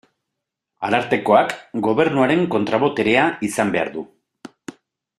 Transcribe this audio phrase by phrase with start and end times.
[0.87, 1.53] Arartekoak
[1.89, 4.09] Gobernuaren kontra-boterea izan behar du.